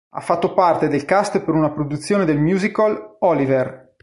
[0.13, 3.93] Ha fatto parte del cast per una produzione del musical "Oliver!".